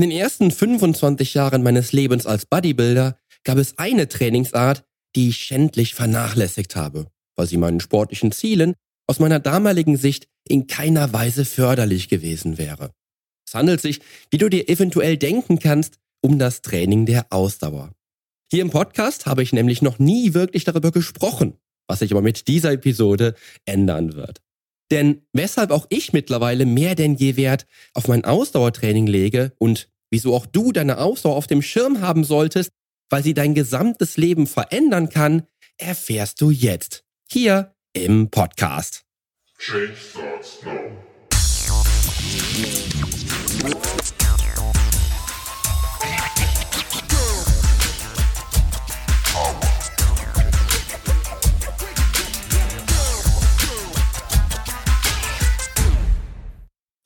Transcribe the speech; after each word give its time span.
In 0.00 0.08
den 0.08 0.18
ersten 0.18 0.50
25 0.50 1.34
Jahren 1.34 1.62
meines 1.62 1.92
Lebens 1.92 2.24
als 2.24 2.46
Bodybuilder 2.46 3.18
gab 3.44 3.58
es 3.58 3.76
eine 3.76 4.08
Trainingsart, 4.08 4.82
die 5.14 5.28
ich 5.28 5.36
schändlich 5.36 5.94
vernachlässigt 5.94 6.74
habe, 6.74 7.08
weil 7.36 7.46
sie 7.46 7.58
meinen 7.58 7.80
sportlichen 7.80 8.32
Zielen 8.32 8.76
aus 9.06 9.18
meiner 9.18 9.40
damaligen 9.40 9.98
Sicht 9.98 10.26
in 10.48 10.66
keiner 10.66 11.12
Weise 11.12 11.44
förderlich 11.44 12.08
gewesen 12.08 12.56
wäre. 12.56 12.92
Es 13.46 13.54
handelt 13.54 13.82
sich, 13.82 14.00
wie 14.30 14.38
du 14.38 14.48
dir 14.48 14.70
eventuell 14.70 15.18
denken 15.18 15.58
kannst, 15.58 15.98
um 16.22 16.38
das 16.38 16.62
Training 16.62 17.04
der 17.04 17.26
Ausdauer. 17.28 17.92
Hier 18.50 18.62
im 18.62 18.70
Podcast 18.70 19.26
habe 19.26 19.42
ich 19.42 19.52
nämlich 19.52 19.82
noch 19.82 19.98
nie 19.98 20.32
wirklich 20.32 20.64
darüber 20.64 20.92
gesprochen, 20.92 21.58
was 21.86 21.98
sich 21.98 22.10
aber 22.10 22.22
mit 22.22 22.48
dieser 22.48 22.72
Episode 22.72 23.34
ändern 23.66 24.14
wird. 24.14 24.40
Denn 24.90 25.22
weshalb 25.32 25.70
auch 25.70 25.86
ich 25.88 26.12
mittlerweile 26.12 26.66
mehr 26.66 26.94
denn 26.94 27.14
je 27.14 27.36
Wert 27.36 27.66
auf 27.94 28.08
mein 28.08 28.24
Ausdauertraining 28.24 29.06
lege 29.06 29.52
und 29.58 29.88
wieso 30.10 30.34
auch 30.34 30.46
du 30.46 30.72
deine 30.72 30.98
Ausdauer 30.98 31.36
auf 31.36 31.46
dem 31.46 31.62
Schirm 31.62 32.00
haben 32.00 32.24
solltest, 32.24 32.72
weil 33.08 33.22
sie 33.22 33.34
dein 33.34 33.54
gesamtes 33.54 34.16
Leben 34.16 34.46
verändern 34.46 35.08
kann, 35.08 35.44
erfährst 35.78 36.40
du 36.40 36.50
jetzt 36.50 37.04
hier 37.30 37.74
im 37.92 38.30
Podcast. 38.30 39.04
Change 39.58 39.94
starts 39.96 40.58
now. 40.64 41.00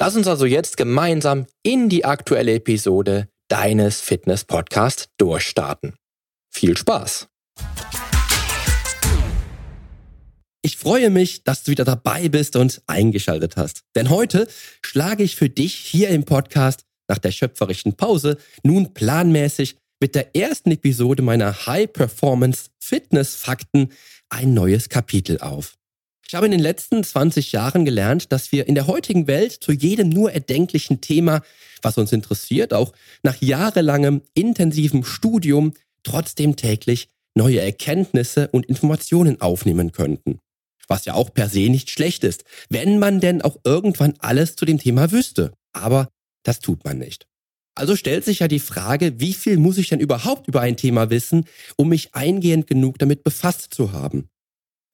Lass 0.00 0.14
uns 0.14 0.28
also 0.28 0.46
jetzt 0.46 0.76
gemeinsam 0.76 1.46
in 1.64 1.88
die 1.88 2.04
aktuelle 2.04 2.54
Episode 2.54 3.28
deines 3.48 4.00
Fitness-Podcasts 4.00 5.08
durchstarten. 5.18 5.96
Viel 6.50 6.76
Spaß! 6.76 7.26
Ich 10.62 10.76
freue 10.76 11.10
mich, 11.10 11.42
dass 11.42 11.64
du 11.64 11.72
wieder 11.72 11.84
dabei 11.84 12.28
bist 12.28 12.54
und 12.54 12.80
eingeschaltet 12.86 13.56
hast. 13.56 13.82
Denn 13.96 14.08
heute 14.08 14.46
schlage 14.82 15.24
ich 15.24 15.34
für 15.34 15.48
dich 15.48 15.74
hier 15.74 16.10
im 16.10 16.24
Podcast 16.24 16.84
nach 17.08 17.18
der 17.18 17.32
schöpferischen 17.32 17.96
Pause 17.96 18.38
nun 18.62 18.94
planmäßig 18.94 19.78
mit 20.00 20.14
der 20.14 20.36
ersten 20.36 20.70
Episode 20.70 21.22
meiner 21.22 21.66
High 21.66 21.92
Performance 21.92 22.70
Fitness 22.78 23.34
Fakten 23.34 23.88
ein 24.28 24.54
neues 24.54 24.88
Kapitel 24.88 25.38
auf. 25.40 25.77
Ich 26.30 26.34
habe 26.34 26.44
in 26.44 26.52
den 26.52 26.60
letzten 26.60 27.02
20 27.02 27.52
Jahren 27.52 27.86
gelernt, 27.86 28.32
dass 28.32 28.52
wir 28.52 28.68
in 28.68 28.74
der 28.74 28.86
heutigen 28.86 29.26
Welt 29.26 29.52
zu 29.52 29.72
jedem 29.72 30.10
nur 30.10 30.30
erdenklichen 30.30 31.00
Thema, 31.00 31.40
was 31.80 31.96
uns 31.96 32.12
interessiert, 32.12 32.74
auch 32.74 32.92
nach 33.22 33.40
jahrelangem 33.40 34.20
intensivem 34.34 35.04
Studium 35.04 35.72
trotzdem 36.02 36.54
täglich 36.54 37.08
neue 37.34 37.62
Erkenntnisse 37.62 38.48
und 38.48 38.66
Informationen 38.66 39.40
aufnehmen 39.40 39.92
könnten. 39.92 40.38
Was 40.86 41.06
ja 41.06 41.14
auch 41.14 41.32
per 41.32 41.48
se 41.48 41.70
nicht 41.70 41.88
schlecht 41.88 42.24
ist, 42.24 42.44
wenn 42.68 42.98
man 42.98 43.20
denn 43.20 43.40
auch 43.40 43.56
irgendwann 43.64 44.12
alles 44.18 44.54
zu 44.54 44.66
dem 44.66 44.78
Thema 44.78 45.10
wüsste. 45.10 45.52
Aber 45.72 46.10
das 46.42 46.60
tut 46.60 46.84
man 46.84 46.98
nicht. 46.98 47.26
Also 47.74 47.96
stellt 47.96 48.26
sich 48.26 48.40
ja 48.40 48.48
die 48.48 48.58
Frage, 48.58 49.18
wie 49.18 49.32
viel 49.32 49.56
muss 49.56 49.78
ich 49.78 49.88
denn 49.88 50.00
überhaupt 50.00 50.46
über 50.46 50.60
ein 50.60 50.76
Thema 50.76 51.08
wissen, 51.08 51.46
um 51.76 51.88
mich 51.88 52.14
eingehend 52.14 52.66
genug 52.66 52.98
damit 52.98 53.24
befasst 53.24 53.72
zu 53.72 53.92
haben? 53.92 54.28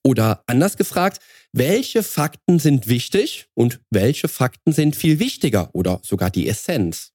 Oder 0.04 0.44
anders 0.46 0.76
gefragt, 0.76 1.20
welche 1.52 2.02
Fakten 2.02 2.58
sind 2.58 2.88
wichtig 2.88 3.46
und 3.54 3.80
welche 3.90 4.28
Fakten 4.28 4.72
sind 4.72 4.96
viel 4.96 5.18
wichtiger 5.18 5.70
oder 5.72 6.00
sogar 6.02 6.30
die 6.30 6.46
Essenz? 6.46 7.12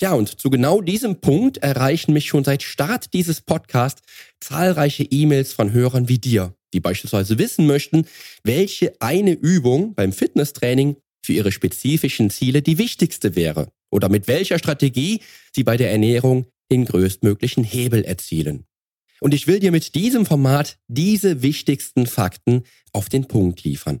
Ja, 0.00 0.12
und 0.12 0.40
zu 0.40 0.48
genau 0.48 0.80
diesem 0.80 1.20
Punkt 1.20 1.58
erreichen 1.58 2.12
mich 2.12 2.26
schon 2.26 2.44
seit 2.44 2.62
Start 2.62 3.12
dieses 3.14 3.40
Podcasts 3.40 4.02
zahlreiche 4.40 5.02
E-Mails 5.02 5.52
von 5.52 5.72
Hörern 5.72 6.08
wie 6.08 6.18
dir, 6.18 6.54
die 6.72 6.80
beispielsweise 6.80 7.36
wissen 7.36 7.66
möchten, 7.66 8.06
welche 8.44 8.94
eine 9.00 9.32
Übung 9.32 9.94
beim 9.94 10.12
Fitnesstraining 10.12 10.96
für 11.24 11.32
ihre 11.32 11.50
spezifischen 11.50 12.30
Ziele 12.30 12.62
die 12.62 12.78
wichtigste 12.78 13.34
wäre 13.34 13.72
oder 13.90 14.08
mit 14.08 14.28
welcher 14.28 14.58
Strategie 14.58 15.20
sie 15.52 15.64
bei 15.64 15.76
der 15.76 15.90
Ernährung 15.90 16.46
den 16.70 16.84
größtmöglichen 16.84 17.64
Hebel 17.64 18.04
erzielen. 18.04 18.67
Und 19.20 19.34
ich 19.34 19.46
will 19.46 19.60
dir 19.60 19.72
mit 19.72 19.94
diesem 19.94 20.26
Format 20.26 20.78
diese 20.86 21.42
wichtigsten 21.42 22.06
Fakten 22.06 22.62
auf 22.92 23.08
den 23.08 23.26
Punkt 23.26 23.64
liefern. 23.64 24.00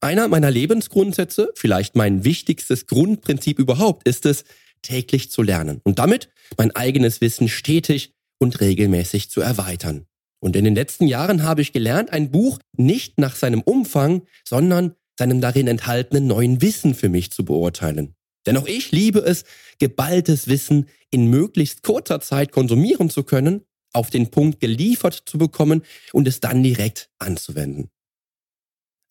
Einer 0.00 0.28
meiner 0.28 0.50
Lebensgrundsätze, 0.50 1.52
vielleicht 1.54 1.94
mein 1.94 2.24
wichtigstes 2.24 2.86
Grundprinzip 2.86 3.58
überhaupt, 3.58 4.06
ist 4.06 4.26
es, 4.26 4.44
täglich 4.82 5.30
zu 5.30 5.42
lernen 5.42 5.80
und 5.84 6.00
damit 6.00 6.28
mein 6.58 6.74
eigenes 6.74 7.20
Wissen 7.20 7.48
stetig 7.48 8.12
und 8.38 8.60
regelmäßig 8.60 9.30
zu 9.30 9.40
erweitern. 9.40 10.06
Und 10.40 10.56
in 10.56 10.64
den 10.64 10.74
letzten 10.74 11.06
Jahren 11.06 11.44
habe 11.44 11.62
ich 11.62 11.72
gelernt, 11.72 12.10
ein 12.12 12.32
Buch 12.32 12.58
nicht 12.76 13.18
nach 13.18 13.36
seinem 13.36 13.60
Umfang, 13.60 14.22
sondern 14.44 14.96
seinem 15.16 15.40
darin 15.40 15.68
enthaltenen 15.68 16.26
neuen 16.26 16.60
Wissen 16.60 16.96
für 16.96 17.08
mich 17.08 17.30
zu 17.30 17.44
beurteilen. 17.44 18.16
Denn 18.44 18.56
auch 18.56 18.66
ich 18.66 18.90
liebe 18.90 19.20
es, 19.20 19.44
geballtes 19.78 20.48
Wissen 20.48 20.88
in 21.10 21.28
möglichst 21.28 21.84
kurzer 21.84 22.20
Zeit 22.20 22.50
konsumieren 22.50 23.08
zu 23.08 23.22
können 23.22 23.62
auf 23.92 24.10
den 24.10 24.30
Punkt 24.30 24.60
geliefert 24.60 25.22
zu 25.26 25.38
bekommen 25.38 25.82
und 26.12 26.26
es 26.28 26.40
dann 26.40 26.62
direkt 26.62 27.10
anzuwenden. 27.18 27.90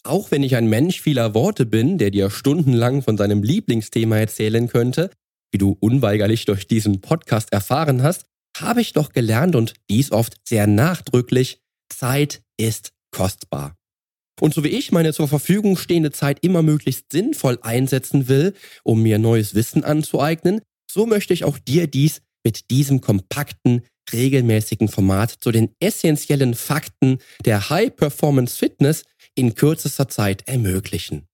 Auch 0.03 0.31
wenn 0.31 0.41
ich 0.41 0.55
ein 0.55 0.67
Mensch 0.67 0.99
vieler 0.99 1.35
Worte 1.35 1.65
bin, 1.65 1.97
der 1.97 2.09
dir 2.09 2.31
stundenlang 2.31 3.03
von 3.03 3.17
seinem 3.17 3.43
Lieblingsthema 3.43 4.17
erzählen 4.17 4.67
könnte, 4.67 5.11
wie 5.51 5.59
du 5.59 5.77
unweigerlich 5.79 6.45
durch 6.45 6.65
diesen 6.67 7.01
Podcast 7.01 7.51
erfahren 7.53 8.01
hast, 8.01 8.25
habe 8.57 8.81
ich 8.81 8.93
doch 8.93 9.11
gelernt 9.11 9.55
und 9.55 9.73
dies 9.89 10.11
oft 10.11 10.35
sehr 10.47 10.65
nachdrücklich, 10.65 11.59
Zeit 11.89 12.41
ist 12.57 12.93
kostbar. 13.11 13.75
Und 14.39 14.55
so 14.55 14.63
wie 14.63 14.69
ich 14.69 14.91
meine 14.91 15.13
zur 15.13 15.27
Verfügung 15.27 15.77
stehende 15.77 16.11
Zeit 16.11 16.39
immer 16.41 16.63
möglichst 16.63 17.11
sinnvoll 17.11 17.59
einsetzen 17.61 18.27
will, 18.27 18.55
um 18.83 19.03
mir 19.03 19.19
neues 19.19 19.53
Wissen 19.53 19.83
anzueignen, 19.83 20.61
so 20.89 21.05
möchte 21.05 21.33
ich 21.33 21.43
auch 21.43 21.59
dir 21.59 21.85
dies 21.85 22.21
mit 22.43 22.71
diesem 22.71 23.01
kompakten, 23.01 23.83
regelmäßigen 24.11 24.87
Format 24.87 25.31
zu 25.31 25.51
den 25.51 25.69
essentiellen 25.79 26.55
Fakten 26.55 27.19
der 27.45 27.69
High 27.69 27.95
Performance 27.95 28.57
Fitness 28.57 29.03
in 29.35 29.55
kürzester 29.55 30.07
Zeit 30.07 30.47
ermöglichen. 30.47 31.27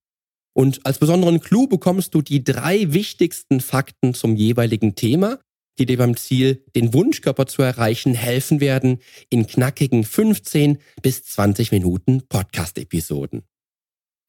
Und 0.53 0.85
als 0.85 0.97
besonderen 0.97 1.39
Clou 1.39 1.67
bekommst 1.67 2.15
du 2.15 2.21
die 2.21 2.43
drei 2.43 2.91
wichtigsten 2.93 3.61
Fakten 3.61 4.13
zum 4.13 4.35
jeweiligen 4.35 4.95
Thema, 4.95 5.39
die 5.77 5.85
dir 5.85 5.97
beim 5.97 6.17
Ziel, 6.17 6.63
den 6.75 6.93
Wunschkörper 6.93 7.45
zu 7.45 7.61
erreichen, 7.61 8.15
helfen 8.15 8.59
werden 8.59 8.99
in 9.29 9.45
knackigen 9.45 10.03
15 10.03 10.79
bis 11.03 11.23
20 11.25 11.71
Minuten 11.71 12.23
Podcast-Episoden. 12.27 13.43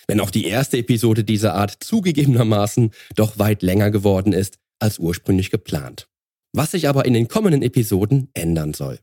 Wenn 0.07 0.21
auch 0.21 0.31
die 0.31 0.45
erste 0.45 0.77
Episode 0.77 1.25
dieser 1.25 1.55
Art 1.55 1.79
zugegebenermaßen 1.81 2.91
doch 3.15 3.39
weit 3.39 3.63
länger 3.63 3.91
geworden 3.91 4.33
ist 4.33 4.59
als 4.79 4.99
ursprünglich 4.99 5.51
geplant 5.51 6.09
was 6.53 6.73
sich 6.73 6.89
aber 6.89 7.05
in 7.05 7.15
den 7.15 7.29
kommenden 7.29 7.63
Episoden 7.63 8.31
ändern 8.35 8.75
soll. 8.75 8.99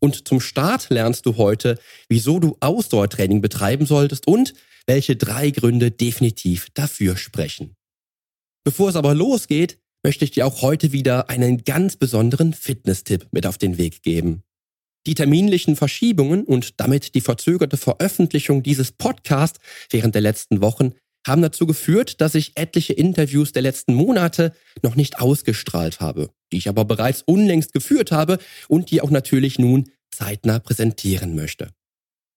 Und 0.00 0.28
zum 0.28 0.40
Start 0.40 0.90
lernst 0.90 1.24
du 1.26 1.36
heute, 1.36 1.78
wieso 2.08 2.38
du 2.38 2.56
Ausdauertraining 2.60 3.40
betreiben 3.40 3.86
solltest 3.86 4.26
und 4.26 4.52
welche 4.86 5.16
drei 5.16 5.50
Gründe 5.50 5.90
definitiv 5.90 6.68
dafür 6.74 7.16
sprechen. 7.16 7.74
Bevor 8.64 8.90
es 8.90 8.96
aber 8.96 9.14
losgeht, 9.14 9.78
möchte 10.02 10.24
ich 10.24 10.30
dir 10.30 10.46
auch 10.46 10.62
heute 10.62 10.92
wieder 10.92 11.30
einen 11.30 11.64
ganz 11.64 11.96
besonderen 11.96 12.52
Fitness-Tipp 12.52 13.28
mit 13.32 13.46
auf 13.46 13.56
den 13.56 13.78
Weg 13.78 14.02
geben. 14.02 14.42
Die 15.06 15.14
terminlichen 15.14 15.76
Verschiebungen 15.76 16.44
und 16.44 16.80
damit 16.80 17.14
die 17.14 17.20
verzögerte 17.20 17.76
Veröffentlichung 17.76 18.62
dieses 18.62 18.92
Podcasts 18.92 19.58
während 19.90 20.14
der 20.14 20.22
letzten 20.22 20.60
Wochen 20.60 20.92
haben 21.26 21.42
dazu 21.42 21.66
geführt, 21.66 22.20
dass 22.20 22.34
ich 22.34 22.52
etliche 22.56 22.92
Interviews 22.92 23.52
der 23.52 23.62
letzten 23.62 23.94
Monate 23.94 24.52
noch 24.82 24.94
nicht 24.94 25.20
ausgestrahlt 25.20 26.00
habe, 26.00 26.30
die 26.52 26.58
ich 26.58 26.68
aber 26.68 26.84
bereits 26.84 27.22
unlängst 27.22 27.72
geführt 27.72 28.12
habe 28.12 28.38
und 28.68 28.90
die 28.90 29.00
auch 29.00 29.10
natürlich 29.10 29.58
nun 29.58 29.90
zeitnah 30.10 30.58
präsentieren 30.58 31.34
möchte. 31.34 31.70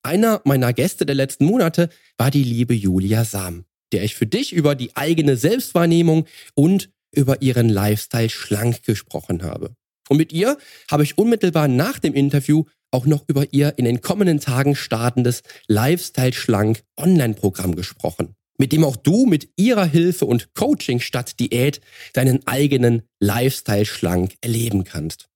Einer 0.03 0.41
meiner 0.45 0.73
Gäste 0.73 1.05
der 1.05 1.15
letzten 1.15 1.45
Monate 1.45 1.89
war 2.17 2.31
die 2.31 2.43
liebe 2.43 2.73
Julia 2.73 3.25
Sam, 3.25 3.65
der 3.91 4.03
ich 4.03 4.15
für 4.15 4.27
dich 4.27 4.53
über 4.53 4.75
die 4.75 4.95
eigene 4.95 5.35
Selbstwahrnehmung 5.37 6.25
und 6.55 6.89
über 7.13 7.41
ihren 7.41 7.69
Lifestyle 7.69 8.29
schlank 8.29 8.83
gesprochen 8.83 9.43
habe. 9.43 9.75
Und 10.09 10.17
mit 10.17 10.31
ihr 10.31 10.57
habe 10.89 11.03
ich 11.03 11.17
unmittelbar 11.17 11.67
nach 11.67 11.99
dem 11.99 12.13
Interview 12.13 12.63
auch 12.91 13.05
noch 13.05 13.25
über 13.27 13.51
ihr 13.51 13.77
in 13.77 13.85
den 13.85 14.01
kommenden 14.01 14.39
Tagen 14.39 14.75
startendes 14.75 15.41
Lifestyle 15.67 16.33
Schlank 16.33 16.83
Online-Programm 16.95 17.75
gesprochen, 17.75 18.35
mit 18.57 18.71
dem 18.71 18.83
auch 18.83 18.95
du 18.95 19.25
mit 19.25 19.49
ihrer 19.55 19.85
Hilfe 19.85 20.25
und 20.25 20.53
Coaching 20.53 20.99
statt 20.99 21.39
Diät 21.39 21.81
deinen 22.13 22.45
eigenen 22.47 23.03
Lifestyle 23.19 23.85
Schlank 23.85 24.35
erleben 24.41 24.83
kannst. 24.83 25.29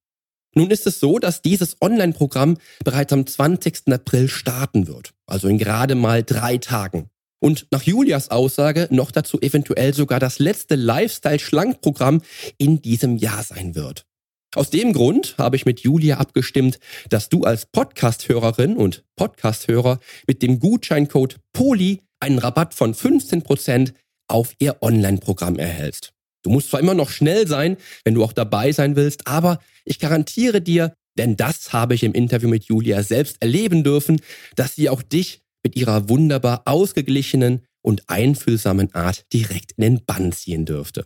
Nun 0.54 0.70
ist 0.70 0.86
es 0.86 1.00
so, 1.00 1.18
dass 1.18 1.42
dieses 1.42 1.78
Online-Programm 1.82 2.58
bereits 2.84 3.14
am 3.14 3.26
20. 3.26 3.94
April 3.94 4.28
starten 4.28 4.88
wird, 4.88 5.14
also 5.26 5.48
in 5.48 5.58
gerade 5.58 5.96
mal 5.96 6.24
drei 6.24 6.58
Tagen. 6.58 7.10
Und 7.40 7.68
nach 7.72 7.84
Julias 7.84 8.30
Aussage 8.30 8.88
noch 8.92 9.12
dazu 9.12 9.42
eventuell 9.42 9.94
sogar 9.94 10.20
das 10.20 10.40
letzte 10.40 10.76
Lifestyle-Schlank-Programm 10.76 12.22
in 12.58 12.82
diesem 12.82 13.18
Jahr 13.18 13.44
sein 13.44 13.76
wird. 13.76 14.06
Aus 14.54 14.70
dem 14.70 14.92
Grund 14.92 15.36
habe 15.38 15.56
ich 15.56 15.66
mit 15.66 15.80
Julia 15.80 16.18
abgestimmt, 16.18 16.80
dass 17.10 17.30
du 17.30 17.44
als 17.44 17.66
Podcast-Hörerin 17.66 18.76
und 18.76 19.06
Podcast-Hörer 19.16 20.00
mit 20.28 20.42
dem 20.44 20.60
Gutscheincode 20.60 21.38
POLI 21.54 22.02
einen 22.22 22.40
Rabatt 22.40 22.74
von 22.74 22.94
15% 22.94 23.94
auf 24.28 24.54
ihr 24.60 24.82
Online-Programm 24.82 25.60
erhältst. 25.60 26.14
Du 26.44 26.50
musst 26.50 26.70
zwar 26.70 26.80
immer 26.80 26.94
noch 26.94 27.10
schnell 27.10 27.48
sein, 27.48 27.78
wenn 28.04 28.16
du 28.16 28.24
auch 28.24 28.34
dabei 28.34 28.72
sein 28.72 28.96
willst, 28.96 29.28
aber 29.28 29.60
ich 29.86 30.00
garantiere 30.00 30.62
dir, 30.62 30.94
denn 31.18 31.36
das 31.36 31.74
habe 31.74 31.94
ich 31.94 32.04
im 32.04 32.14
Interview 32.14 32.50
mit 32.50 32.66
Julia 32.66 33.04
selbst 33.04 33.38
erleben 33.42 33.84
dürfen, 33.84 34.22
dass 34.56 34.76
sie 34.76 34.90
auch 34.90 35.02
dich 35.02 35.42
mit 35.64 35.76
ihrer 35.76 36.10
wunderbar 36.10 36.64
ausgeglichenen 36.66 37.62
und 37.84 38.10
einfühlsamen 38.10 38.94
Art 38.94 39.26
direkt 39.34 39.74
in 39.74 39.84
den 39.84 40.06
Bann 40.06 40.32
ziehen 40.32 40.66
dürfte. 40.66 41.06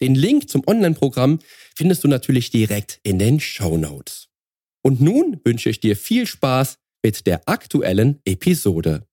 Den 0.00 0.14
Link 0.14 0.48
zum 0.48 0.66
Online-Programm 0.66 1.40
findest 1.74 2.04
du 2.04 2.08
natürlich 2.08 2.50
direkt 2.50 3.00
in 3.02 3.18
den 3.18 3.40
Show 3.40 3.76
Notes. 3.76 4.28
Und 4.82 5.00
nun 5.00 5.40
wünsche 5.44 5.70
ich 5.70 5.80
dir 5.80 5.96
viel 5.96 6.26
Spaß 6.26 6.76
mit 7.02 7.26
der 7.26 7.48
aktuellen 7.48 8.20
Episode. 8.24 9.07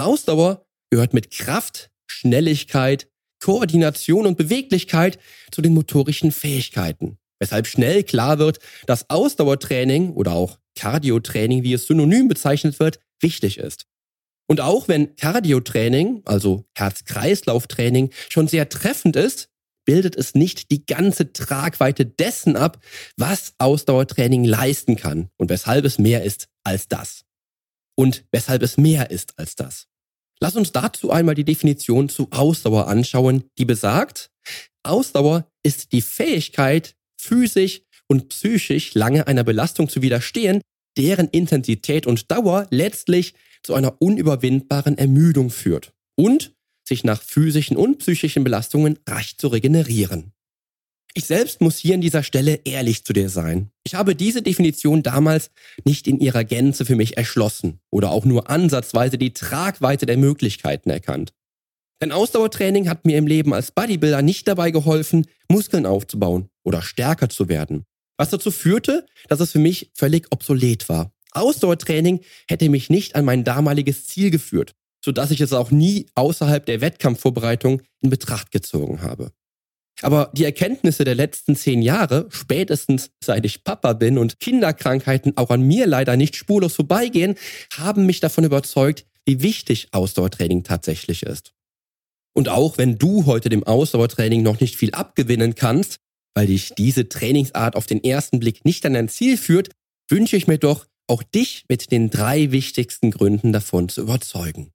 Ausdauer 0.00 0.66
gehört 0.90 1.14
mit 1.14 1.30
Kraft, 1.30 1.90
Schnelligkeit, 2.06 3.08
Koordination 3.42 4.26
und 4.26 4.36
Beweglichkeit 4.36 5.18
zu 5.50 5.62
den 5.62 5.74
motorischen 5.74 6.32
Fähigkeiten. 6.32 7.18
Weshalb 7.38 7.66
schnell 7.66 8.04
klar 8.04 8.38
wird, 8.38 8.58
dass 8.86 9.08
Ausdauertraining 9.08 10.10
oder 10.12 10.32
auch 10.32 10.58
Cardiotraining, 10.76 11.62
wie 11.62 11.72
es 11.72 11.86
synonym 11.86 12.28
bezeichnet 12.28 12.78
wird, 12.78 13.00
wichtig 13.20 13.58
ist. 13.58 13.86
Und 14.46 14.60
auch 14.60 14.88
wenn 14.88 15.16
Cardiotraining, 15.16 16.22
also 16.24 16.64
Herz-Kreislauf-Training, 16.74 18.10
schon 18.28 18.48
sehr 18.48 18.68
treffend 18.68 19.16
ist, 19.16 19.48
bildet 19.86 20.16
es 20.16 20.34
nicht 20.34 20.70
die 20.70 20.84
ganze 20.84 21.32
Tragweite 21.32 22.04
dessen 22.04 22.56
ab, 22.56 22.82
was 23.16 23.54
Ausdauertraining 23.58 24.44
leisten 24.44 24.96
kann 24.96 25.30
und 25.38 25.50
weshalb 25.50 25.84
es 25.84 25.98
mehr 25.98 26.24
ist 26.24 26.48
als 26.64 26.88
das. 26.88 27.24
Und 27.96 28.24
weshalb 28.32 28.62
es 28.62 28.76
mehr 28.76 29.10
ist 29.10 29.38
als 29.38 29.56
das. 29.56 29.86
Lass 30.40 30.56
uns 30.56 30.72
dazu 30.72 31.10
einmal 31.10 31.34
die 31.34 31.44
Definition 31.44 32.08
zu 32.08 32.28
Ausdauer 32.30 32.88
anschauen, 32.88 33.44
die 33.58 33.66
besagt, 33.66 34.30
Ausdauer 34.82 35.46
ist 35.62 35.92
die 35.92 36.00
Fähigkeit, 36.00 36.94
physisch 37.20 37.82
und 38.08 38.30
psychisch 38.30 38.94
lange 38.94 39.26
einer 39.26 39.44
Belastung 39.44 39.88
zu 39.88 40.00
widerstehen, 40.00 40.62
deren 40.96 41.28
Intensität 41.28 42.06
und 42.06 42.30
Dauer 42.30 42.66
letztlich 42.70 43.34
zu 43.62 43.74
einer 43.74 44.00
unüberwindbaren 44.00 44.96
Ermüdung 44.96 45.50
führt 45.50 45.92
und 46.16 46.54
sich 46.82 47.04
nach 47.04 47.22
physischen 47.22 47.76
und 47.76 47.98
psychischen 47.98 48.42
Belastungen 48.42 48.98
rasch 49.06 49.36
zu 49.36 49.48
regenerieren. 49.48 50.32
Ich 51.14 51.24
selbst 51.24 51.60
muss 51.60 51.78
hier 51.78 51.94
an 51.94 52.00
dieser 52.00 52.22
Stelle 52.22 52.60
ehrlich 52.64 53.04
zu 53.04 53.12
dir 53.12 53.28
sein. 53.28 53.70
Ich 53.84 53.94
habe 53.94 54.14
diese 54.14 54.42
Definition 54.42 55.02
damals 55.02 55.50
nicht 55.84 56.06
in 56.06 56.20
ihrer 56.20 56.44
Gänze 56.44 56.84
für 56.84 56.94
mich 56.94 57.16
erschlossen 57.16 57.80
oder 57.90 58.10
auch 58.12 58.24
nur 58.24 58.48
ansatzweise 58.48 59.18
die 59.18 59.32
Tragweite 59.32 60.06
der 60.06 60.16
Möglichkeiten 60.16 60.90
erkannt. 60.90 61.32
Denn 62.00 62.12
Ausdauertraining 62.12 62.88
hat 62.88 63.04
mir 63.04 63.18
im 63.18 63.26
Leben 63.26 63.52
als 63.52 63.72
Bodybuilder 63.72 64.22
nicht 64.22 64.46
dabei 64.46 64.70
geholfen, 64.70 65.26
Muskeln 65.48 65.84
aufzubauen 65.84 66.48
oder 66.62 66.80
stärker 66.80 67.28
zu 67.28 67.48
werden. 67.48 67.84
Was 68.16 68.30
dazu 68.30 68.50
führte, 68.50 69.06
dass 69.28 69.40
es 69.40 69.52
für 69.52 69.58
mich 69.58 69.90
völlig 69.94 70.26
obsolet 70.30 70.88
war. 70.88 71.12
Ausdauertraining 71.32 72.20
hätte 72.48 72.68
mich 72.68 72.88
nicht 72.88 73.16
an 73.16 73.24
mein 73.24 73.44
damaliges 73.44 74.06
Ziel 74.06 74.30
geführt, 74.30 74.74
sodass 75.04 75.30
ich 75.30 75.40
es 75.40 75.52
auch 75.52 75.70
nie 75.70 76.06
außerhalb 76.14 76.64
der 76.64 76.80
Wettkampfvorbereitung 76.80 77.82
in 78.00 78.10
Betracht 78.10 78.50
gezogen 78.50 79.02
habe. 79.02 79.32
Aber 80.02 80.30
die 80.32 80.44
Erkenntnisse 80.44 81.04
der 81.04 81.14
letzten 81.14 81.56
zehn 81.56 81.82
Jahre, 81.82 82.26
spätestens 82.30 83.10
seit 83.22 83.44
ich 83.44 83.64
Papa 83.64 83.92
bin 83.92 84.16
und 84.18 84.40
Kinderkrankheiten 84.40 85.36
auch 85.36 85.50
an 85.50 85.62
mir 85.62 85.86
leider 85.86 86.16
nicht 86.16 86.36
spurlos 86.36 86.74
vorbeigehen, 86.74 87.34
haben 87.76 88.06
mich 88.06 88.20
davon 88.20 88.44
überzeugt, 88.44 89.04
wie 89.26 89.42
wichtig 89.42 89.88
Ausdauertraining 89.92 90.64
tatsächlich 90.64 91.22
ist. 91.22 91.52
Und 92.34 92.48
auch 92.48 92.78
wenn 92.78 92.96
du 92.96 93.26
heute 93.26 93.48
dem 93.48 93.64
Ausdauertraining 93.64 94.42
noch 94.42 94.60
nicht 94.60 94.76
viel 94.76 94.92
abgewinnen 94.92 95.54
kannst, 95.54 95.98
weil 96.34 96.46
dich 96.46 96.74
diese 96.74 97.08
Trainingsart 97.08 97.76
auf 97.76 97.86
den 97.86 98.02
ersten 98.02 98.40
Blick 98.40 98.64
nicht 98.64 98.86
an 98.86 98.94
dein 98.94 99.08
Ziel 99.08 99.36
führt, 99.36 99.70
wünsche 100.08 100.36
ich 100.36 100.46
mir 100.46 100.58
doch, 100.58 100.86
auch 101.08 101.22
dich 101.24 101.64
mit 101.68 101.90
den 101.90 102.08
drei 102.08 102.52
wichtigsten 102.52 103.10
Gründen 103.10 103.52
davon 103.52 103.88
zu 103.88 104.02
überzeugen. 104.02 104.72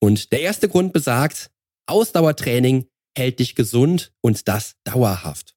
Und 0.00 0.32
der 0.32 0.40
erste 0.40 0.68
Grund 0.68 0.92
besagt, 0.92 1.50
Ausdauertraining 1.86 2.86
hält 3.16 3.38
dich 3.38 3.54
gesund 3.54 4.12
und 4.20 4.48
das 4.48 4.74
dauerhaft. 4.84 5.54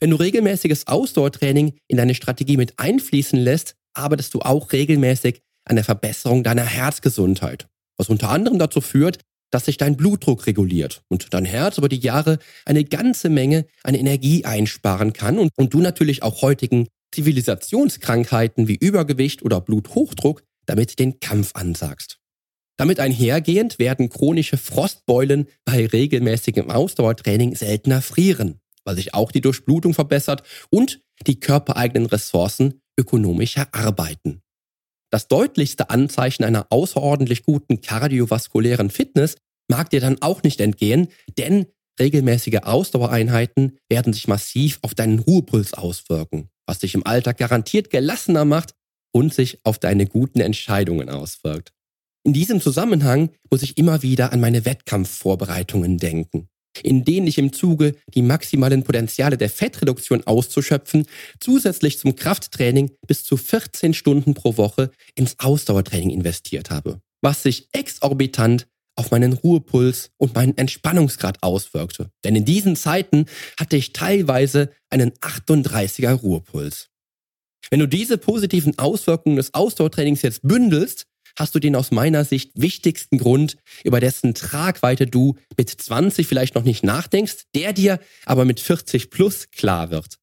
Wenn 0.00 0.10
du 0.10 0.16
regelmäßiges 0.16 0.86
Ausdauertraining 0.86 1.78
in 1.88 1.96
deine 1.96 2.14
Strategie 2.14 2.56
mit 2.56 2.78
einfließen 2.78 3.38
lässt, 3.38 3.76
arbeitest 3.94 4.34
du 4.34 4.40
auch 4.40 4.72
regelmäßig 4.72 5.40
an 5.64 5.76
der 5.76 5.84
Verbesserung 5.84 6.44
deiner 6.44 6.64
Herzgesundheit, 6.64 7.66
was 7.96 8.08
unter 8.08 8.28
anderem 8.30 8.58
dazu 8.58 8.80
führt, 8.80 9.18
dass 9.50 9.64
sich 9.64 9.78
dein 9.78 9.96
Blutdruck 9.96 10.46
reguliert 10.46 11.02
und 11.08 11.32
dein 11.32 11.44
Herz 11.44 11.78
über 11.78 11.88
die 11.88 12.00
Jahre 12.00 12.38
eine 12.64 12.84
ganze 12.84 13.28
Menge 13.28 13.66
an 13.84 13.94
Energie 13.94 14.44
einsparen 14.44 15.12
kann 15.12 15.38
und, 15.38 15.50
und 15.56 15.72
du 15.72 15.80
natürlich 15.80 16.22
auch 16.22 16.42
heutigen 16.42 16.88
Zivilisationskrankheiten 17.14 18.68
wie 18.68 18.74
Übergewicht 18.74 19.42
oder 19.42 19.60
Bluthochdruck 19.60 20.42
damit 20.66 20.98
den 20.98 21.20
Kampf 21.20 21.52
ansagst. 21.54 22.18
Damit 22.76 23.00
einhergehend 23.00 23.78
werden 23.78 24.10
chronische 24.10 24.58
Frostbeulen 24.58 25.46
bei 25.64 25.86
regelmäßigem 25.86 26.70
Ausdauertraining 26.70 27.54
seltener 27.54 28.02
frieren, 28.02 28.60
weil 28.84 28.96
sich 28.96 29.14
auch 29.14 29.32
die 29.32 29.40
Durchblutung 29.40 29.94
verbessert 29.94 30.42
und 30.70 31.00
die 31.26 31.40
körpereigenen 31.40 32.06
Ressourcen 32.06 32.82
ökonomischer 32.98 33.68
arbeiten. 33.72 34.42
Das 35.10 35.28
deutlichste 35.28 35.88
Anzeichen 35.90 36.44
einer 36.44 36.66
außerordentlich 36.70 37.44
guten 37.44 37.80
kardiovaskulären 37.80 38.90
Fitness 38.90 39.36
mag 39.68 39.90
dir 39.90 40.00
dann 40.00 40.20
auch 40.20 40.42
nicht 40.42 40.60
entgehen, 40.60 41.08
denn 41.38 41.66
regelmäßige 41.98 42.58
Ausdauereinheiten 42.62 43.78
werden 43.88 44.12
sich 44.12 44.28
massiv 44.28 44.78
auf 44.82 44.94
deinen 44.94 45.20
Ruhepuls 45.20 45.72
auswirken, 45.74 46.50
was 46.66 46.80
dich 46.80 46.94
im 46.94 47.06
Alltag 47.06 47.38
garantiert 47.38 47.90
gelassener 47.90 48.44
macht 48.44 48.74
und 49.12 49.32
sich 49.32 49.60
auf 49.64 49.78
deine 49.78 50.06
guten 50.06 50.40
Entscheidungen 50.40 51.08
auswirkt. 51.08 51.72
In 52.26 52.32
diesem 52.32 52.60
Zusammenhang 52.60 53.30
muss 53.52 53.62
ich 53.62 53.78
immer 53.78 54.02
wieder 54.02 54.32
an 54.32 54.40
meine 54.40 54.64
Wettkampfvorbereitungen 54.64 55.96
denken 55.96 56.48
in 56.82 57.04
denen 57.04 57.26
ich 57.26 57.38
im 57.38 57.54
Zuge, 57.54 57.94
die 58.12 58.20
maximalen 58.20 58.82
Potenziale 58.82 59.38
der 59.38 59.48
Fettreduktion 59.48 60.26
auszuschöpfen, 60.26 61.06
zusätzlich 61.40 61.98
zum 61.98 62.16
Krafttraining 62.16 62.90
bis 63.06 63.24
zu 63.24 63.38
14 63.38 63.94
Stunden 63.94 64.34
pro 64.34 64.58
Woche 64.58 64.90
ins 65.14 65.38
Ausdauertraining 65.38 66.10
investiert 66.10 66.68
habe, 66.68 67.00
was 67.22 67.44
sich 67.44 67.68
exorbitant 67.72 68.66
auf 68.94 69.10
meinen 69.10 69.32
Ruhepuls 69.32 70.10
und 70.18 70.34
meinen 70.34 70.58
Entspannungsgrad 70.58 71.42
auswirkte. 71.42 72.10
Denn 72.24 72.36
in 72.36 72.44
diesen 72.44 72.76
Zeiten 72.76 73.24
hatte 73.58 73.78
ich 73.78 73.94
teilweise 73.94 74.70
einen 74.90 75.12
38er 75.12 76.12
Ruhepuls. 76.12 76.90
Wenn 77.70 77.80
du 77.80 77.88
diese 77.88 78.18
positiven 78.18 78.78
Auswirkungen 78.78 79.36
des 79.36 79.54
Ausdauertrainings 79.54 80.20
jetzt 80.20 80.42
bündelst, 80.42 81.06
hast 81.36 81.54
du 81.54 81.58
den 81.58 81.76
aus 81.76 81.90
meiner 81.90 82.24
Sicht 82.24 82.50
wichtigsten 82.54 83.18
Grund, 83.18 83.56
über 83.84 84.00
dessen 84.00 84.34
Tragweite 84.34 85.06
du 85.06 85.36
mit 85.56 85.70
20 85.70 86.26
vielleicht 86.26 86.54
noch 86.54 86.64
nicht 86.64 86.82
nachdenkst, 86.82 87.44
der 87.54 87.72
dir 87.72 88.00
aber 88.24 88.44
mit 88.44 88.60
40 88.60 89.10
plus 89.10 89.50
klar 89.50 89.90
wird. 89.90 90.18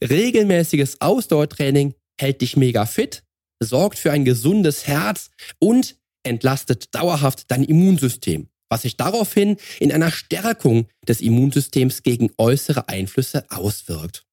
Regelmäßiges 0.00 1.00
Ausdauertraining 1.00 1.94
hält 2.18 2.40
dich 2.40 2.56
mega 2.56 2.86
fit, 2.86 3.22
sorgt 3.60 3.98
für 3.98 4.12
ein 4.12 4.24
gesundes 4.24 4.86
Herz 4.86 5.30
und 5.58 5.96
entlastet 6.22 6.94
dauerhaft 6.94 7.50
dein 7.50 7.64
Immunsystem, 7.64 8.48
was 8.68 8.82
sich 8.82 8.96
daraufhin 8.96 9.56
in 9.78 9.92
einer 9.92 10.10
Stärkung 10.10 10.88
des 11.06 11.20
Immunsystems 11.20 12.02
gegen 12.02 12.30
äußere 12.38 12.88
Einflüsse 12.88 13.44
auswirkt. 13.50 14.24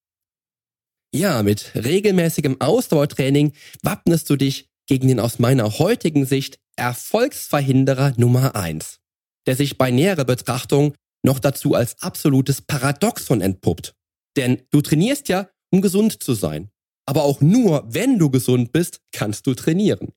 Ja, 1.13 1.44
mit 1.44 1.74
regelmäßigem 1.75 2.62
Ausdauertraining 2.62 3.51
wappnest 3.84 4.30
du 4.30 4.38
dich 4.38 4.71
gegen 4.92 5.08
den 5.08 5.22
aus 5.22 5.40
meiner 5.40 5.80
heutigen 5.80 6.26
Sicht 6.26 6.60
Erfolgsverhinderer 6.76 8.14
Nummer 8.18 8.58
eins, 8.58 9.00
der 9.48 9.56
sich 9.56 9.78
bei 9.78 9.90
näherer 9.90 10.26
Betrachtung 10.26 10.96
noch 11.24 11.40
dazu 11.40 11.76
als 11.76 12.02
absolutes 12.02 12.62
Paradoxon 12.62 13.40
entpuppt. 13.40 13.96
Denn 14.36 14.64
du 14.70 14.82
trainierst 14.82 15.30
ja, 15.30 15.50
um 15.72 15.82
gesund 15.82 16.22
zu 16.22 16.34
sein. 16.34 16.72
Aber 17.06 17.24
auch 17.24 17.40
nur, 17.40 17.86
wenn 17.88 18.20
du 18.20 18.30
gesund 18.30 18.74
bist, 18.74 19.00
kannst 19.14 19.48
du 19.48 19.54
trainieren. 19.54 20.10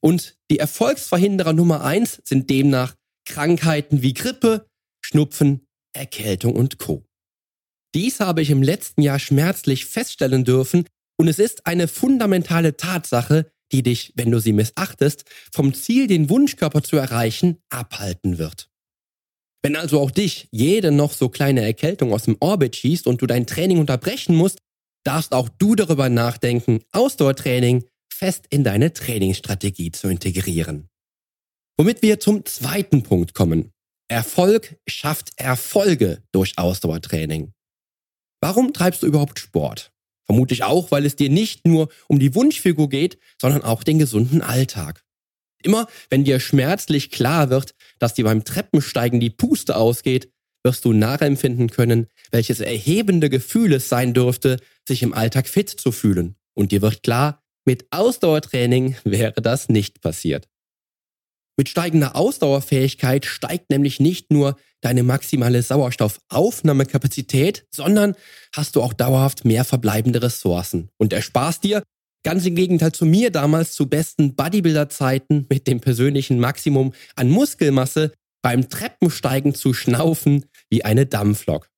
Und 0.00 0.36
die 0.48 0.60
Erfolgsverhinderer 0.60 1.52
Nummer 1.52 1.82
eins 1.82 2.20
sind 2.22 2.48
demnach 2.50 2.94
Krankheiten 3.26 4.02
wie 4.02 4.14
Grippe, 4.14 4.68
Schnupfen, 5.04 5.66
Erkältung 5.92 6.54
und 6.54 6.78
Co. 6.78 7.04
Dies 7.96 8.20
habe 8.20 8.42
ich 8.42 8.50
im 8.50 8.62
letzten 8.62 9.02
Jahr 9.02 9.18
schmerzlich 9.18 9.86
feststellen 9.86 10.44
dürfen 10.44 10.86
und 11.16 11.26
es 11.26 11.40
ist 11.40 11.66
eine 11.66 11.88
fundamentale 11.88 12.76
Tatsache, 12.76 13.50
die 13.74 13.82
dich, 13.82 14.12
wenn 14.14 14.30
du 14.30 14.38
sie 14.38 14.52
missachtest, 14.52 15.24
vom 15.52 15.74
Ziel, 15.74 16.06
den 16.06 16.30
Wunschkörper 16.30 16.82
zu 16.82 16.96
erreichen, 16.96 17.58
abhalten 17.70 18.38
wird. 18.38 18.70
Wenn 19.64 19.74
also 19.74 20.00
auch 20.00 20.12
dich 20.12 20.46
jede 20.52 20.92
noch 20.92 21.12
so 21.12 21.28
kleine 21.28 21.62
Erkältung 21.62 22.12
aus 22.12 22.24
dem 22.24 22.36
Orbit 22.38 22.76
schießt 22.76 23.08
und 23.08 23.20
du 23.20 23.26
dein 23.26 23.46
Training 23.46 23.78
unterbrechen 23.78 24.36
musst, 24.36 24.58
darfst 25.04 25.32
auch 25.32 25.48
du 25.48 25.74
darüber 25.74 26.08
nachdenken, 26.08 26.82
Ausdauertraining 26.92 27.84
fest 28.12 28.44
in 28.48 28.62
deine 28.62 28.92
Trainingsstrategie 28.92 29.90
zu 29.90 30.08
integrieren. 30.08 30.88
Womit 31.76 32.02
wir 32.02 32.20
zum 32.20 32.44
zweiten 32.44 33.02
Punkt 33.02 33.34
kommen. 33.34 33.72
Erfolg 34.08 34.76
schafft 34.86 35.32
Erfolge 35.36 36.22
durch 36.30 36.58
Ausdauertraining. 36.58 37.52
Warum 38.40 38.72
treibst 38.72 39.02
du 39.02 39.06
überhaupt 39.06 39.40
Sport? 39.40 39.93
Vermutlich 40.26 40.64
auch, 40.64 40.90
weil 40.90 41.04
es 41.04 41.16
dir 41.16 41.30
nicht 41.30 41.66
nur 41.66 41.88
um 42.08 42.18
die 42.18 42.34
Wunschfigur 42.34 42.88
geht, 42.88 43.18
sondern 43.40 43.62
auch 43.62 43.82
den 43.82 43.98
gesunden 43.98 44.42
Alltag. 44.42 45.04
Immer 45.62 45.86
wenn 46.10 46.24
dir 46.24 46.40
schmerzlich 46.40 47.10
klar 47.10 47.50
wird, 47.50 47.74
dass 47.98 48.14
dir 48.14 48.24
beim 48.24 48.44
Treppensteigen 48.44 49.20
die 49.20 49.30
Puste 49.30 49.76
ausgeht, 49.76 50.30
wirst 50.62 50.84
du 50.84 50.92
nachempfinden 50.92 51.70
können, 51.70 52.06
welches 52.30 52.60
erhebende 52.60 53.30
Gefühl 53.30 53.72
es 53.74 53.88
sein 53.88 54.14
dürfte, 54.14 54.58
sich 54.86 55.02
im 55.02 55.12
Alltag 55.14 55.48
fit 55.48 55.68
zu 55.68 55.92
fühlen. 55.92 56.36
Und 56.54 56.72
dir 56.72 56.82
wird 56.82 57.02
klar, 57.02 57.42
mit 57.64 57.86
Ausdauertraining 57.90 58.96
wäre 59.04 59.40
das 59.40 59.68
nicht 59.68 60.00
passiert. 60.00 60.48
Mit 61.56 61.68
steigender 61.68 62.16
Ausdauerfähigkeit 62.16 63.26
steigt 63.26 63.70
nämlich 63.70 64.00
nicht 64.00 64.32
nur 64.32 64.56
deine 64.84 65.02
maximale 65.02 65.62
Sauerstoffaufnahmekapazität, 65.62 67.66
sondern 67.74 68.14
hast 68.54 68.76
du 68.76 68.82
auch 68.82 68.92
dauerhaft 68.92 69.44
mehr 69.44 69.64
verbleibende 69.64 70.22
Ressourcen 70.22 70.90
und 70.98 71.12
ersparst 71.12 71.64
dir, 71.64 71.82
ganz 72.22 72.46
im 72.46 72.54
Gegenteil 72.54 72.92
zu 72.92 73.06
mir 73.06 73.30
damals 73.30 73.72
zu 73.72 73.88
besten 73.88 74.34
Bodybuilder-Zeiten 74.34 75.46
mit 75.48 75.66
dem 75.66 75.80
persönlichen 75.80 76.38
Maximum 76.38 76.92
an 77.16 77.30
Muskelmasse, 77.30 78.12
beim 78.42 78.68
Treppensteigen 78.68 79.54
zu 79.54 79.72
schnaufen 79.72 80.44
wie 80.68 80.84
eine 80.84 81.06
Dampflok. 81.06 81.68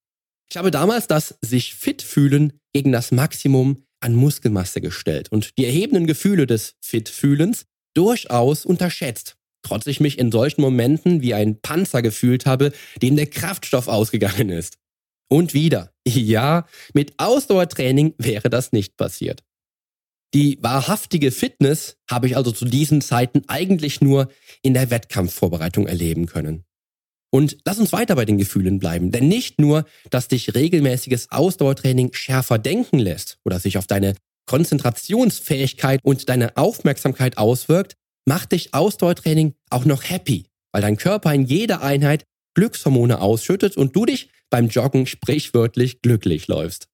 Ich 0.51 0.57
habe 0.57 0.73
damals 0.73 1.07
das 1.07 1.37
sich 1.41 1.75
fit 1.75 2.03
fühlen 2.03 2.55
gegen 2.73 2.91
das 2.91 3.13
Maximum 3.13 3.85
an 4.01 4.15
Muskelmasse 4.15 4.81
gestellt 4.81 5.31
und 5.31 5.57
die 5.59 5.65
erhebenden 5.65 6.07
Gefühle 6.07 6.47
des 6.47 6.75
Fit-Fühlens 6.81 7.67
durchaus 7.95 8.67
unterschätzt. 8.67 9.37
Trotz 9.67 9.89
ich 9.89 9.99
mich 9.99 10.21
in 10.21 10.31
solchen 10.31 10.61
Momenten 10.61 11.23
wie 11.23 11.35
ein 11.35 11.61
Panzer 11.61 12.01
gefühlt 12.01 12.47
habe, 12.47 12.71
dem 13.03 13.17
der 13.17 13.27
Kraftstoff 13.27 13.89
ausgegangen 13.89 14.49
ist. 14.49 14.79
Und 15.29 15.55
wieder, 15.55 15.91
ja, 16.07 16.67
mit 16.95 17.15
Ausdauertraining 17.19 18.15
wäre 18.17 18.49
das 18.49 18.71
nicht 18.71 18.97
passiert. 18.97 19.43
Die 20.35 20.59
wahrhaftige 20.63 21.33
Fitness 21.33 21.97
habe 22.09 22.29
ich 22.29 22.37
also 22.37 22.53
zu 22.53 22.65
diesen 22.65 23.01
Zeiten 23.01 23.43
eigentlich 23.49 24.01
nur 24.01 24.29
in 24.63 24.73
der 24.75 24.91
Wettkampfvorbereitung 24.91 25.89
erleben 25.89 26.27
können. 26.27 26.63
Und 27.33 27.59
lass 27.65 27.81
uns 27.81 27.93
weiter 27.93 28.15
bei 28.15 28.25
den 28.25 28.39
Gefühlen 28.39 28.79
bleiben, 28.79 29.11
denn 29.11 29.27
nicht 29.27 29.59
nur, 29.59 29.85
dass 30.11 30.29
dich 30.29 30.55
regelmäßiges 30.55 31.33
Ausdauertraining 31.33 32.13
schärfer 32.13 32.59
denken 32.59 33.01
lässt 33.01 33.41
oder 33.45 33.59
sich 33.59 33.79
auf 33.79 33.89
deine 33.89 34.15
Konzentrationsfähigkeit 34.47 35.99
und 36.05 36.29
deine 36.29 36.57
Aufmerksamkeit 36.57 37.37
auswirkt, 37.37 37.97
macht 38.27 38.53
dich 38.53 38.75
Ausdauertraining 38.75 39.55
auch 39.71 39.87
noch 39.87 40.05
happy, 40.05 40.47
weil 40.73 40.83
dein 40.83 40.99
Körper 40.99 41.33
in 41.33 41.45
jeder 41.47 41.83
Einheit 41.83 42.25
Glückshormone 42.55 43.21
ausschüttet 43.21 43.77
und 43.77 43.97
du 43.97 44.05
dich 44.05 44.31
beim 44.51 44.69
Joggen 44.69 45.07
sprichwörtlich 45.07 46.03
glücklich 46.03 46.49
läufst. 46.49 46.89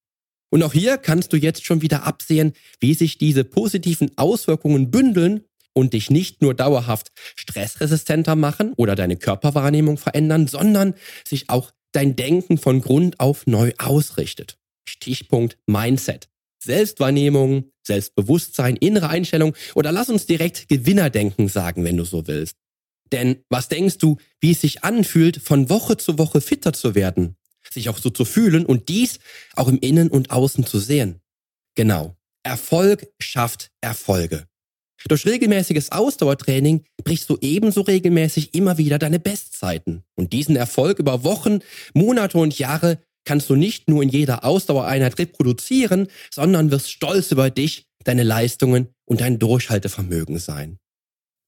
Und 0.51 0.63
auch 0.63 0.73
hier 0.73 0.99
kannst 0.99 1.33
du 1.33 1.37
jetzt 1.37 1.65
schon 1.65 1.81
wieder 1.81 2.05
absehen, 2.05 2.53
wie 2.79 2.95
sich 2.95 3.17
diese 3.17 3.45
positiven 3.45 4.11
Auswirkungen 4.17 4.91
bündeln 4.91 5.45
und 5.73 5.95
dich 5.95 6.11
nicht 6.11 6.43
nur 6.43 6.53
dauerhaft 6.53 7.11
stressresistenter 7.37 8.37
machen 8.37 8.75
oder 8.77 8.95
deine 8.95 9.17
Körperwahrnehmung 9.17 9.97
verändern, 9.97 10.47
sondern 10.47 10.95
sich 11.27 11.49
auch 11.49 11.73
dein 11.93 12.17
Denken 12.17 12.59
von 12.59 12.83
Grund 12.83 13.19
auf 13.21 13.47
neu 13.47 13.73
ausrichtet. 13.79 14.59
Stichpunkt 14.87 15.57
Mindset. 15.67 16.29
Selbstwahrnehmung, 16.63 17.72
Selbstbewusstsein, 17.83 18.77
innere 18.77 19.09
Einstellung 19.09 19.55
oder 19.75 19.93
lass 19.93 20.09
uns 20.09 20.27
direkt 20.27 20.69
Gewinnerdenken 20.69 21.49
sagen, 21.49 21.85
wenn 21.85 21.97
du 21.97 22.05
so 22.05 22.27
willst. 22.27 22.57
Denn 23.13 23.45
was 23.51 23.69
denkst 23.69 23.99
du, 23.99 24.17
wie 24.41 24.53
es 24.53 24.61
sich 24.61 24.85
anfühlt, 24.85 25.37
von 25.37 25.69
Woche 25.69 25.97
zu 25.97 26.19
Woche 26.19 26.41
fitter 26.41 26.73
zu 26.73 26.95
werden, 26.95 27.37
sich 27.71 27.89
auch 27.89 27.99
so 27.99 28.11
zu 28.11 28.25
fühlen 28.25 28.65
und 28.65 28.89
dies 28.89 29.19
auch 29.55 29.69
im 29.69 29.79
Innen 29.79 30.09
und 30.09 30.31
Außen 30.31 30.65
zu 30.65 30.79
sehen? 30.79 31.21
Genau. 31.75 32.17
Erfolg 32.43 33.07
schafft 33.21 33.71
Erfolge. 33.81 34.47
Durch 35.09 35.27
regelmäßiges 35.27 35.91
Ausdauertraining 35.93 36.85
brichst 37.03 37.29
du 37.29 37.37
ebenso 37.41 37.83
regelmäßig 37.83 38.55
immer 38.55 38.79
wieder 38.79 38.99
deine 38.99 39.19
Bestzeiten. 39.19 40.05
Und 40.15 40.33
diesen 40.33 40.57
Erfolg 40.57 40.99
über 40.99 41.25
Wochen, 41.25 41.59
Monate 41.93 42.39
und 42.39 42.59
Jahre 42.59 43.03
kannst 43.25 43.49
du 43.51 43.57
nicht 43.57 43.89
nur 43.89 44.03
in 44.03 44.09
jeder 44.09 44.45
Ausdauereinheit 44.45 45.19
reproduzieren, 45.19 46.09
sondern 46.31 46.71
wirst 46.71 46.91
stolz 46.91 47.31
über 47.31 47.51
dich, 47.51 47.87
deine 48.05 48.23
Leistungen 48.23 48.89
und 49.05 49.21
dein 49.21 49.39
Durchhaltevermögen 49.39 50.39
sein. 50.39 50.79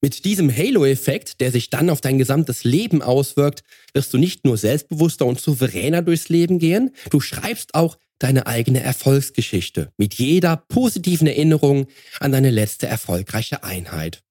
Mit 0.01 0.27
diesem 0.27 0.55
Halo-Effekt, 0.55 1.41
der 1.41 1.51
sich 1.51 1.71
dann 1.71 1.89
auf 1.89 2.03
dein 2.03 2.19
gesamtes 2.19 2.63
Leben 2.63 3.01
auswirkt, 3.01 3.63
wirst 3.95 4.13
du 4.13 4.19
nicht 4.19 4.45
nur 4.45 4.59
selbstbewusster 4.59 5.25
und 5.25 5.41
souveräner 5.41 6.03
durchs 6.03 6.29
Leben 6.29 6.59
gehen, 6.59 6.91
du 7.09 7.21
schreibst 7.21 7.75
auch 7.75 7.97
deine 8.19 8.47
eigene 8.47 8.81
Erfolgsgeschichte 8.81 9.91
mit 9.97 10.15
jeder 10.15 10.57
positiven 10.57 11.27
Erinnerung 11.27 11.87
an 12.21 12.33
deine 12.33 12.51
letzte 12.51 12.87
erfolgreiche 12.87 13.65
Einheit. 13.65 14.23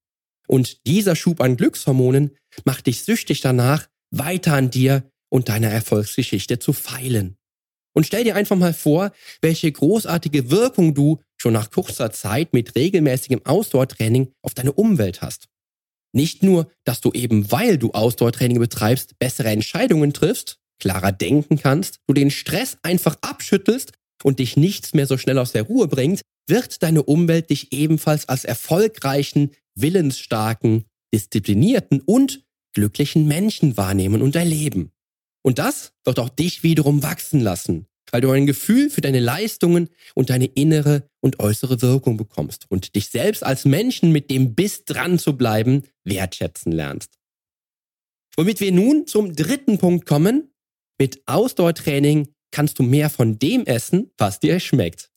Und 0.47 0.85
dieser 0.85 1.15
Schub 1.15 1.41
an 1.41 1.57
Glückshormonen 1.57 2.37
macht 2.65 2.87
dich 2.87 3.01
süchtig 3.01 3.41
danach, 3.41 3.87
weiter 4.11 4.53
an 4.53 4.69
dir 4.69 5.09
und 5.33 5.49
deiner 5.49 5.69
Erfolgsgeschichte 5.69 6.59
zu 6.59 6.73
feilen. 6.73 7.37
Und 7.95 8.05
stell 8.05 8.23
dir 8.23 8.35
einfach 8.35 8.55
mal 8.55 8.73
vor, 8.73 9.11
welche 9.41 9.71
großartige 9.71 10.51
Wirkung 10.51 10.93
du 10.93 11.21
schon 11.37 11.53
nach 11.53 11.71
kurzer 11.71 12.11
Zeit 12.11 12.53
mit 12.53 12.75
regelmäßigem 12.75 13.41
Ausdauertraining 13.43 14.31
auf 14.43 14.53
deine 14.53 14.73
Umwelt 14.73 15.23
hast. 15.23 15.47
Nicht 16.15 16.43
nur, 16.43 16.71
dass 16.83 17.01
du 17.01 17.11
eben 17.11 17.51
weil 17.51 17.79
du 17.79 17.91
Ausdauertraining 17.91 18.59
betreibst, 18.59 19.17
bessere 19.17 19.49
Entscheidungen 19.49 20.13
triffst, 20.13 20.59
klarer 20.79 21.11
denken 21.11 21.57
kannst, 21.57 21.99
du 22.05 22.13
den 22.13 22.29
Stress 22.29 22.77
einfach 22.83 23.17
abschüttelst 23.21 23.93
und 24.23 24.37
dich 24.37 24.55
nichts 24.55 24.93
mehr 24.93 25.07
so 25.07 25.17
schnell 25.17 25.39
aus 25.39 25.51
der 25.51 25.63
Ruhe 25.63 25.87
bringt, 25.87 26.21
wird 26.47 26.83
deine 26.83 27.01
Umwelt 27.01 27.49
dich 27.49 27.73
ebenfalls 27.73 28.29
als 28.29 28.45
erfolgreichen, 28.45 29.51
willensstarken, 29.73 30.85
disziplinierten 31.11 32.01
und 32.01 32.43
glücklichen 32.73 33.27
Menschen 33.27 33.77
wahrnehmen 33.77 34.21
und 34.21 34.35
erleben. 34.35 34.92
Und 35.43 35.59
das 35.59 35.93
wird 36.03 36.19
auch 36.19 36.29
dich 36.29 36.63
wiederum 36.63 37.03
wachsen 37.03 37.41
lassen, 37.41 37.87
weil 38.11 38.21
du 38.21 38.31
ein 38.31 38.47
Gefühl 38.47 38.89
für 38.89 39.01
deine 39.01 39.19
Leistungen 39.19 39.89
und 40.15 40.29
deine 40.29 40.45
innere 40.45 41.09
und 41.19 41.39
äußere 41.39 41.81
Wirkung 41.81 42.17
bekommst 42.17 42.65
und 42.69 42.95
dich 42.95 43.09
selbst 43.09 43.43
als 43.43 43.65
Menschen 43.65 44.11
mit 44.11 44.31
dem 44.31 44.55
Biss 44.55 44.85
dran 44.85 45.19
zu 45.19 45.37
bleiben 45.37 45.83
wertschätzen 46.03 46.71
lernst. 46.71 47.19
Womit 48.35 48.59
wir 48.61 48.71
nun 48.71 49.05
zum 49.05 49.35
dritten 49.35 49.77
Punkt 49.77 50.05
kommen. 50.05 50.49
Mit 50.99 51.21
Ausdauertraining 51.27 52.29
kannst 52.51 52.79
du 52.79 52.83
mehr 52.83 53.09
von 53.09 53.37
dem 53.37 53.65
essen, 53.65 54.11
was 54.17 54.39
dir 54.39 54.59
schmeckt. 54.59 55.11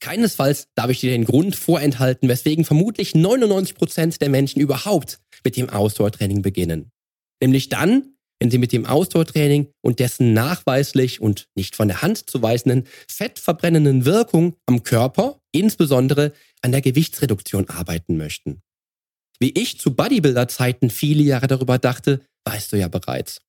Keinesfalls 0.00 0.68
darf 0.74 0.90
ich 0.90 1.00
dir 1.00 1.10
den 1.10 1.24
Grund 1.24 1.56
vorenthalten, 1.56 2.28
weswegen 2.28 2.64
vermutlich 2.64 3.14
99 3.14 3.74
Prozent 3.74 4.20
der 4.20 4.28
Menschen 4.28 4.60
überhaupt 4.60 5.20
mit 5.44 5.56
dem 5.56 5.68
Ausdauertraining 5.70 6.42
beginnen. 6.42 6.92
Nämlich 7.40 7.68
dann, 7.68 8.14
wenn 8.40 8.50
sie 8.50 8.58
mit 8.58 8.72
dem 8.72 8.86
Ausdauertraining 8.86 9.68
und 9.82 9.98
dessen 9.98 10.32
nachweislich 10.32 11.20
und 11.20 11.48
nicht 11.54 11.76
von 11.76 11.88
der 11.88 12.02
Hand 12.02 12.30
zu 12.30 12.40
weisenden 12.42 12.86
fettverbrennenden 13.08 14.04
Wirkung 14.04 14.56
am 14.66 14.82
Körper, 14.82 15.40
insbesondere 15.52 16.32
an 16.62 16.72
der 16.72 16.80
Gewichtsreduktion 16.80 17.68
arbeiten 17.68 18.16
möchten. 18.16 18.62
Wie 19.40 19.50
ich 19.50 19.78
zu 19.78 19.94
Bodybuilder-Zeiten 19.94 20.90
viele 20.90 21.22
Jahre 21.22 21.46
darüber 21.46 21.78
dachte, 21.78 22.20
weißt 22.44 22.72
du 22.72 22.76
ja 22.76 22.88
bereits. 22.88 23.40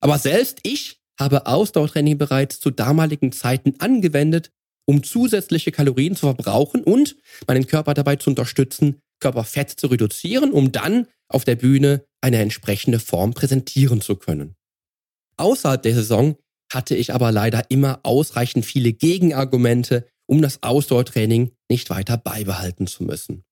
Aber 0.00 0.18
selbst 0.18 0.58
ich 0.62 1.00
habe 1.18 1.46
Ausdauertraining 1.46 2.18
bereits 2.18 2.60
zu 2.60 2.70
damaligen 2.70 3.32
Zeiten 3.32 3.74
angewendet, 3.80 4.50
um 4.86 5.02
zusätzliche 5.02 5.72
Kalorien 5.72 6.16
zu 6.16 6.26
verbrauchen 6.26 6.82
und 6.84 7.16
meinen 7.46 7.66
Körper 7.66 7.94
dabei 7.94 8.16
zu 8.16 8.30
unterstützen, 8.30 9.00
Körperfett 9.20 9.70
zu 9.70 9.88
reduzieren, 9.88 10.52
um 10.52 10.70
dann 10.72 11.06
auf 11.28 11.44
der 11.44 11.56
Bühne 11.56 12.04
eine 12.20 12.38
entsprechende 12.38 12.98
Form 12.98 13.34
präsentieren 13.34 14.00
zu 14.00 14.16
können. 14.16 14.56
Außerhalb 15.36 15.82
der 15.82 15.94
Saison 15.94 16.36
hatte 16.72 16.94
ich 16.94 17.14
aber 17.14 17.32
leider 17.32 17.70
immer 17.70 18.00
ausreichend 18.02 18.66
viele 18.66 18.92
Gegenargumente, 18.92 20.06
um 20.26 20.42
das 20.42 20.62
Ausdauertraining 20.62 21.52
nicht 21.68 21.90
weiter 21.90 22.18
beibehalten 22.18 22.86
zu 22.86 23.04
müssen. 23.04 23.44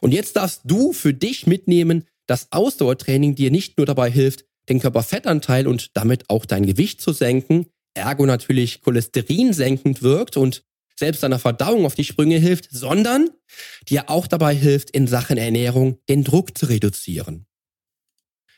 Und 0.00 0.12
jetzt 0.12 0.36
darfst 0.36 0.62
du 0.64 0.92
für 0.92 1.14
dich 1.14 1.46
mitnehmen, 1.46 2.04
dass 2.26 2.50
Ausdauertraining 2.50 3.34
dir 3.34 3.50
nicht 3.50 3.76
nur 3.76 3.86
dabei 3.86 4.10
hilft, 4.10 4.44
den 4.68 4.80
Körperfettanteil 4.80 5.66
und 5.66 5.96
damit 5.96 6.30
auch 6.30 6.46
dein 6.46 6.64
Gewicht 6.66 7.00
zu 7.00 7.12
senken, 7.12 7.66
ergo 7.94 8.26
natürlich 8.26 8.80
Cholesterin 8.80 9.52
senkend 9.52 10.02
wirkt 10.02 10.36
und 10.36 10.64
selbst 10.96 11.22
deiner 11.22 11.38
Verdauung 11.38 11.84
auf 11.84 11.94
die 11.94 12.04
Sprünge 12.04 12.38
hilft, 12.38 12.68
sondern 12.70 13.30
dir 13.88 14.08
auch 14.08 14.26
dabei 14.26 14.54
hilft, 14.54 14.90
in 14.90 15.06
Sachen 15.06 15.36
Ernährung 15.36 15.98
den 16.08 16.24
Druck 16.24 16.56
zu 16.56 16.66
reduzieren. 16.66 17.46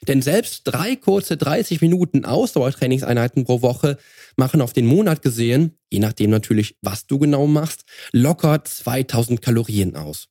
Denn 0.08 0.22
selbst 0.22 0.62
drei 0.64 0.96
kurze 0.96 1.36
30 1.36 1.80
Minuten 1.80 2.24
Ausdauertrainingseinheiten 2.24 3.44
pro 3.44 3.62
Woche 3.62 3.98
machen 4.36 4.60
auf 4.60 4.72
den 4.72 4.86
Monat 4.86 5.22
gesehen, 5.22 5.78
je 5.90 6.00
nachdem 6.00 6.30
natürlich, 6.30 6.76
was 6.82 7.06
du 7.06 7.18
genau 7.18 7.46
machst, 7.46 7.84
locker 8.12 8.64
2000 8.64 9.40
Kalorien 9.40 9.96
aus. 9.96 10.28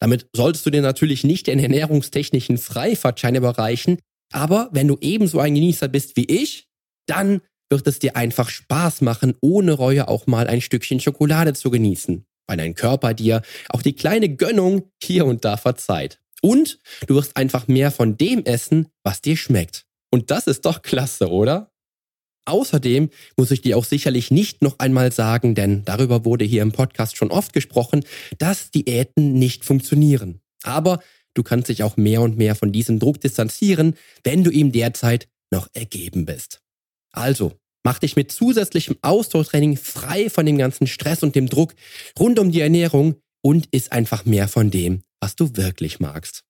Damit 0.00 0.26
solltest 0.34 0.66
du 0.66 0.70
dir 0.70 0.82
natürlich 0.82 1.24
nicht 1.24 1.46
den 1.46 1.58
ernährungstechnischen 1.58 2.58
Freifahrtschein 2.58 3.34
überreichen, 3.34 3.98
aber 4.32 4.68
wenn 4.72 4.88
du 4.88 4.96
ebenso 5.00 5.38
ein 5.40 5.54
Genießer 5.54 5.88
bist 5.88 6.16
wie 6.16 6.24
ich, 6.24 6.66
dann 7.06 7.40
wird 7.70 7.86
es 7.86 7.98
dir 7.98 8.16
einfach 8.16 8.48
Spaß 8.48 9.00
machen, 9.02 9.34
ohne 9.40 9.72
Reue 9.72 10.08
auch 10.08 10.26
mal 10.26 10.46
ein 10.46 10.60
Stückchen 10.60 11.00
Schokolade 11.00 11.54
zu 11.54 11.70
genießen, 11.70 12.24
weil 12.46 12.56
dein 12.56 12.74
Körper 12.74 13.14
dir 13.14 13.42
auch 13.68 13.82
die 13.82 13.94
kleine 13.94 14.28
Gönnung 14.28 14.90
hier 15.02 15.26
und 15.26 15.44
da 15.44 15.56
verzeiht. 15.56 16.21
Und 16.42 16.78
du 17.06 17.14
wirst 17.14 17.36
einfach 17.36 17.68
mehr 17.68 17.90
von 17.90 18.16
dem 18.16 18.44
essen, 18.44 18.88
was 19.04 19.22
dir 19.22 19.36
schmeckt. 19.36 19.86
Und 20.10 20.30
das 20.30 20.46
ist 20.46 20.66
doch 20.66 20.82
klasse, 20.82 21.30
oder? 21.30 21.72
Außerdem 22.44 23.10
muss 23.36 23.52
ich 23.52 23.62
dir 23.62 23.78
auch 23.78 23.84
sicherlich 23.84 24.32
nicht 24.32 24.62
noch 24.62 24.78
einmal 24.80 25.12
sagen, 25.12 25.54
denn 25.54 25.84
darüber 25.84 26.24
wurde 26.24 26.44
hier 26.44 26.62
im 26.62 26.72
Podcast 26.72 27.16
schon 27.16 27.30
oft 27.30 27.52
gesprochen, 27.52 28.04
dass 28.38 28.70
Diäten 28.72 29.34
nicht 29.34 29.64
funktionieren. 29.64 30.40
Aber 30.64 31.00
du 31.34 31.44
kannst 31.44 31.68
dich 31.68 31.84
auch 31.84 31.96
mehr 31.96 32.20
und 32.20 32.36
mehr 32.36 32.56
von 32.56 32.72
diesem 32.72 32.98
Druck 32.98 33.20
distanzieren, 33.20 33.94
wenn 34.24 34.42
du 34.42 34.50
ihm 34.50 34.72
derzeit 34.72 35.28
noch 35.52 35.68
ergeben 35.72 36.26
bist. 36.26 36.60
Also, 37.12 37.52
mach 37.84 38.00
dich 38.00 38.16
mit 38.16 38.32
zusätzlichem 38.32 38.96
Ausdauertraining 39.02 39.76
frei 39.76 40.28
von 40.28 40.44
dem 40.44 40.58
ganzen 40.58 40.88
Stress 40.88 41.22
und 41.22 41.36
dem 41.36 41.48
Druck 41.48 41.74
rund 42.18 42.40
um 42.40 42.50
die 42.50 42.60
Ernährung 42.60 43.21
und 43.42 43.66
isst 43.66 43.92
einfach 43.92 44.24
mehr 44.24 44.48
von 44.48 44.70
dem, 44.70 45.02
was 45.20 45.36
du 45.36 45.56
wirklich 45.56 46.00
magst. 46.00 46.44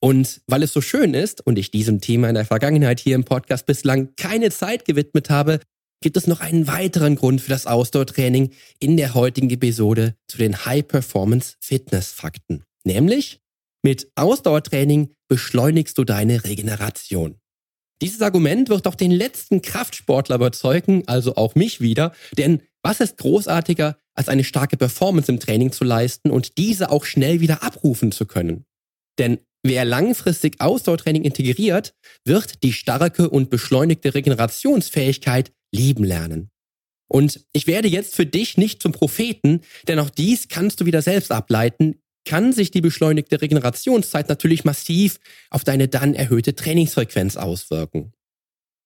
Und 0.00 0.40
weil 0.46 0.62
es 0.62 0.72
so 0.72 0.80
schön 0.80 1.14
ist 1.14 1.46
und 1.46 1.58
ich 1.58 1.70
diesem 1.70 2.00
Thema 2.00 2.28
in 2.28 2.34
der 2.34 2.46
Vergangenheit 2.46 3.00
hier 3.00 3.14
im 3.14 3.24
Podcast 3.24 3.66
bislang 3.66 4.14
keine 4.16 4.50
Zeit 4.50 4.84
gewidmet 4.84 5.28
habe, 5.30 5.60
gibt 6.02 6.16
es 6.16 6.26
noch 6.26 6.40
einen 6.40 6.66
weiteren 6.66 7.16
Grund 7.16 7.42
für 7.42 7.50
das 7.50 7.66
Ausdauertraining 7.66 8.52
in 8.78 8.96
der 8.96 9.14
heutigen 9.14 9.50
Episode 9.50 10.16
zu 10.26 10.38
den 10.38 10.64
High 10.64 10.86
Performance 10.86 11.56
Fitness 11.60 12.12
Fakten. 12.12 12.64
Nämlich, 12.84 13.40
mit 13.82 14.10
Ausdauertraining 14.14 15.14
beschleunigst 15.28 15.98
du 15.98 16.04
deine 16.04 16.44
Regeneration. 16.44 17.36
Dieses 18.00 18.22
Argument 18.22 18.70
wird 18.70 18.86
auch 18.86 18.94
den 18.94 19.10
letzten 19.10 19.60
Kraftsportler 19.60 20.36
überzeugen, 20.36 21.02
also 21.06 21.36
auch 21.36 21.54
mich 21.54 21.82
wieder, 21.82 22.14
denn 22.38 22.62
was 22.82 23.00
ist 23.00 23.18
großartiger, 23.18 23.98
als 24.14 24.28
eine 24.28 24.44
starke 24.44 24.76
Performance 24.76 25.30
im 25.30 25.40
Training 25.40 25.72
zu 25.72 25.84
leisten 25.84 26.30
und 26.30 26.58
diese 26.58 26.90
auch 26.90 27.04
schnell 27.04 27.40
wieder 27.40 27.62
abrufen 27.62 28.12
zu 28.12 28.26
können? 28.26 28.64
Denn 29.18 29.38
wer 29.62 29.84
langfristig 29.84 30.60
Ausdauertraining 30.60 31.24
integriert, 31.24 31.94
wird 32.24 32.62
die 32.62 32.72
starke 32.72 33.28
und 33.28 33.50
beschleunigte 33.50 34.14
Regenerationsfähigkeit 34.14 35.52
lieben 35.72 36.04
lernen. 36.04 36.50
Und 37.08 37.44
ich 37.52 37.66
werde 37.66 37.88
jetzt 37.88 38.14
für 38.14 38.26
dich 38.26 38.56
nicht 38.56 38.80
zum 38.80 38.92
Propheten, 38.92 39.62
denn 39.88 39.98
auch 39.98 40.10
dies 40.10 40.48
kannst 40.48 40.80
du 40.80 40.86
wieder 40.86 41.02
selbst 41.02 41.32
ableiten, 41.32 42.00
kann 42.24 42.52
sich 42.52 42.70
die 42.70 42.80
beschleunigte 42.80 43.40
Regenerationszeit 43.40 44.28
natürlich 44.28 44.64
massiv 44.64 45.18
auf 45.50 45.64
deine 45.64 45.88
dann 45.88 46.14
erhöhte 46.14 46.54
Trainingsfrequenz 46.54 47.36
auswirken. 47.36 48.12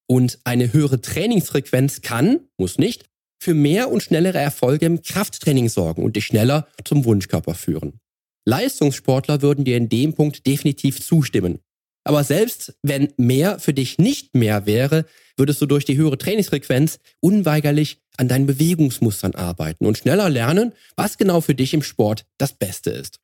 Und 0.06 0.38
eine 0.44 0.72
höhere 0.72 1.00
Trainingsfrequenz 1.00 2.00
kann, 2.00 2.48
muss 2.56 2.78
nicht, 2.78 3.04
für 3.44 3.54
mehr 3.54 3.90
und 3.90 4.02
schnellere 4.02 4.38
Erfolge 4.38 4.86
im 4.86 5.02
Krafttraining 5.02 5.68
sorgen 5.68 6.02
und 6.02 6.16
dich 6.16 6.24
schneller 6.24 6.66
zum 6.82 7.04
Wunschkörper 7.04 7.54
führen. 7.54 8.00
Leistungssportler 8.46 9.42
würden 9.42 9.64
dir 9.66 9.76
in 9.76 9.90
dem 9.90 10.14
Punkt 10.14 10.46
definitiv 10.46 11.04
zustimmen. 11.04 11.58
Aber 12.04 12.24
selbst 12.24 12.74
wenn 12.82 13.12
mehr 13.18 13.58
für 13.58 13.74
dich 13.74 13.98
nicht 13.98 14.34
mehr 14.34 14.64
wäre, 14.64 15.04
würdest 15.36 15.60
du 15.60 15.66
durch 15.66 15.84
die 15.84 15.96
höhere 15.96 16.16
Trainingsfrequenz 16.16 17.00
unweigerlich 17.20 18.00
an 18.16 18.28
deinen 18.28 18.46
Bewegungsmustern 18.46 19.34
arbeiten 19.34 19.84
und 19.84 19.98
schneller 19.98 20.30
lernen, 20.30 20.72
was 20.96 21.18
genau 21.18 21.42
für 21.42 21.54
dich 21.54 21.74
im 21.74 21.82
Sport 21.82 22.24
das 22.38 22.54
Beste 22.54 22.90
ist. 22.90 23.20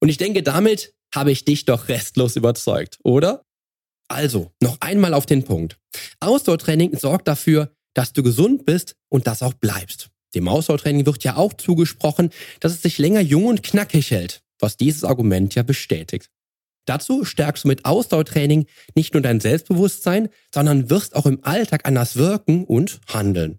Und 0.00 0.10
ich 0.10 0.18
denke, 0.18 0.42
damit 0.42 0.94
habe 1.14 1.32
ich 1.32 1.44
dich 1.44 1.64
doch 1.64 1.88
restlos 1.88 2.36
überzeugt, 2.36 2.98
oder? 3.02 3.44
Also, 4.08 4.52
noch 4.60 4.78
einmal 4.80 5.14
auf 5.14 5.24
den 5.24 5.44
Punkt. 5.44 5.78
Ausdauertraining 6.20 6.96
sorgt 6.98 7.28
dafür, 7.28 7.74
dass 7.94 8.12
du 8.12 8.22
gesund 8.22 8.66
bist 8.66 8.96
und 9.08 9.26
das 9.26 9.42
auch 9.42 9.54
bleibst. 9.54 10.10
Dem 10.34 10.48
Ausdauertraining 10.48 11.06
wird 11.06 11.24
ja 11.24 11.36
auch 11.36 11.52
zugesprochen, 11.54 12.30
dass 12.60 12.72
es 12.72 12.82
sich 12.82 12.98
länger 12.98 13.20
jung 13.20 13.46
und 13.46 13.62
knackig 13.62 14.10
hält, 14.10 14.42
was 14.58 14.76
dieses 14.76 15.04
Argument 15.04 15.54
ja 15.54 15.62
bestätigt. 15.62 16.30
Dazu 16.86 17.24
stärkst 17.24 17.64
du 17.64 17.68
mit 17.68 17.84
Ausdauertraining 17.84 18.66
nicht 18.94 19.14
nur 19.14 19.22
dein 19.22 19.40
Selbstbewusstsein, 19.40 20.28
sondern 20.52 20.90
wirst 20.90 21.16
auch 21.16 21.24
im 21.24 21.42
Alltag 21.44 21.86
anders 21.86 22.16
wirken 22.16 22.64
und 22.64 23.00
handeln. 23.08 23.58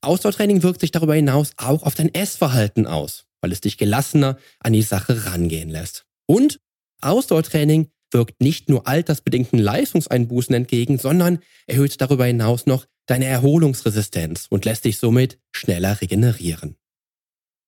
Ausdauertraining 0.00 0.62
wirkt 0.62 0.80
sich 0.80 0.90
darüber 0.90 1.14
hinaus 1.14 1.52
auch 1.58 1.84
auf 1.84 1.94
dein 1.94 2.12
Essverhalten 2.12 2.86
aus 2.86 3.26
weil 3.46 3.52
es 3.52 3.60
dich 3.60 3.78
gelassener 3.78 4.38
an 4.58 4.72
die 4.72 4.82
Sache 4.82 5.26
rangehen 5.26 5.68
lässt. 5.68 6.04
Und 6.26 6.60
Ausdauertraining 7.00 7.90
wirkt 8.10 8.40
nicht 8.40 8.68
nur 8.68 8.88
altersbedingten 8.88 9.58
Leistungseinbußen 9.58 10.52
entgegen, 10.54 10.98
sondern 10.98 11.38
erhöht 11.68 12.00
darüber 12.00 12.24
hinaus 12.24 12.66
noch 12.66 12.86
deine 13.06 13.26
Erholungsresistenz 13.26 14.46
und 14.48 14.64
lässt 14.64 14.84
dich 14.84 14.98
somit 14.98 15.38
schneller 15.52 16.00
regenerieren. 16.00 16.76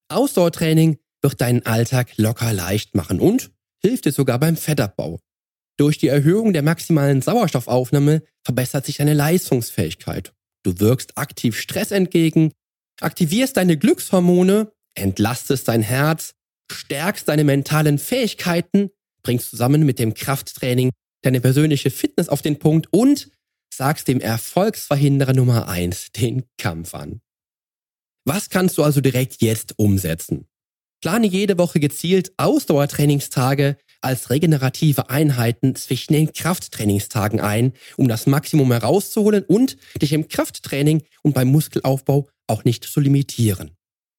Ausdauertraining 0.08 0.98
wird 1.22 1.40
deinen 1.40 1.64
Alltag 1.66 2.16
locker 2.16 2.52
leicht 2.52 2.94
machen 2.94 3.20
und 3.20 3.50
hilft 3.80 4.04
dir 4.04 4.12
sogar 4.12 4.38
beim 4.38 4.56
Fettabbau. 4.56 5.20
Durch 5.76 5.98
die 5.98 6.08
Erhöhung 6.08 6.52
der 6.52 6.62
maximalen 6.62 7.22
Sauerstoffaufnahme 7.22 8.22
verbessert 8.42 8.86
sich 8.86 8.96
deine 8.96 9.14
Leistungsfähigkeit. 9.14 10.32
Du 10.64 10.80
wirkst 10.80 11.16
aktiv 11.16 11.58
Stress 11.58 11.92
entgegen, 11.92 12.52
aktivierst 13.00 13.56
deine 13.56 13.76
Glückshormone 13.76 14.72
entlastest 14.98 15.68
dein 15.68 15.82
Herz, 15.82 16.34
stärkst 16.70 17.28
deine 17.28 17.44
mentalen 17.44 17.98
Fähigkeiten, 17.98 18.90
bringst 19.22 19.50
zusammen 19.50 19.84
mit 19.84 19.98
dem 19.98 20.14
Krafttraining 20.14 20.90
deine 21.22 21.40
persönliche 21.40 21.90
Fitness 21.90 22.28
auf 22.28 22.42
den 22.42 22.58
Punkt 22.58 22.88
und 22.92 23.30
sagst 23.72 24.08
dem 24.08 24.20
Erfolgsverhinderer 24.20 25.34
Nummer 25.34 25.68
eins 25.68 26.10
den 26.12 26.44
Kampf 26.56 26.94
an. 26.94 27.20
Was 28.24 28.50
kannst 28.50 28.76
du 28.78 28.82
also 28.82 29.00
direkt 29.00 29.40
jetzt 29.40 29.78
umsetzen? 29.78 30.46
Plane 31.00 31.28
jede 31.28 31.58
Woche 31.58 31.78
gezielt 31.78 32.32
Ausdauertrainingstage 32.38 33.76
als 34.00 34.30
regenerative 34.30 35.10
Einheiten 35.10 35.74
zwischen 35.76 36.12
den 36.12 36.32
Krafttrainingstagen 36.32 37.40
ein, 37.40 37.72
um 37.96 38.08
das 38.08 38.26
Maximum 38.26 38.72
herauszuholen 38.72 39.44
und 39.44 39.76
dich 40.00 40.12
im 40.12 40.28
Krafttraining 40.28 41.02
und 41.22 41.34
beim 41.34 41.48
Muskelaufbau 41.48 42.28
auch 42.48 42.64
nicht 42.64 42.84
zu 42.84 43.00
limitieren. 43.00 43.76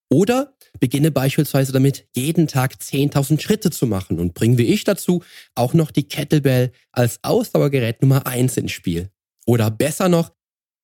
Oder 0.09 0.55
beginne 0.79 1.11
beispielsweise 1.11 1.71
damit, 1.71 2.07
jeden 2.15 2.47
Tag 2.47 2.75
10.000 2.75 3.41
Schritte 3.41 3.69
zu 3.69 3.85
machen 3.85 4.19
und 4.19 4.33
bring 4.33 4.57
wie 4.57 4.65
ich 4.65 4.83
dazu 4.83 5.23
auch 5.55 5.73
noch 5.73 5.91
die 5.91 6.07
Kettlebell 6.07 6.71
als 6.91 7.19
Ausdauergerät 7.23 8.01
Nummer 8.01 8.25
eins 8.25 8.57
ins 8.57 8.71
Spiel. 8.71 9.09
Oder 9.49 9.71
besser 9.71 10.09
noch, 10.09 10.31